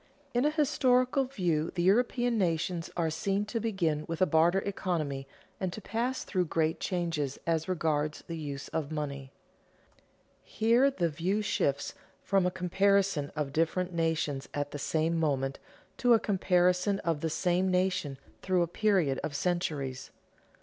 _In 0.33 0.47
a 0.47 0.49
historical 0.49 1.25
view 1.25 1.69
the 1.75 1.83
European 1.83 2.35
nations 2.35 2.89
are 2.97 3.11
seen 3.11 3.45
to 3.45 3.59
begin 3.59 4.03
with 4.07 4.19
a 4.19 4.25
barter 4.25 4.61
economy 4.61 5.27
and 5.59 5.71
to 5.73 5.79
pass 5.79 6.23
through 6.23 6.45
great 6.45 6.79
changes 6.79 7.37
as 7.45 7.69
regards 7.69 8.23
the 8.25 8.35
use 8.35 8.67
of 8.69 8.91
money._ 8.91 9.29
Here 10.41 10.89
the 10.89 11.07
view 11.07 11.43
shifts 11.43 11.93
from 12.23 12.47
a 12.47 12.49
comparison 12.49 13.31
of 13.35 13.53
different 13.53 13.93
nations 13.93 14.49
at 14.55 14.71
the 14.71 14.79
same 14.79 15.19
moment 15.19 15.59
to 15.97 16.15
a 16.15 16.19
comparison 16.19 16.97
of 17.01 17.21
the 17.21 17.29
same 17.29 17.69
nation 17.69 18.17
through 18.41 18.63
a 18.63 18.67
period 18.67 19.19
of 19.23 19.35
centuries. 19.35 20.09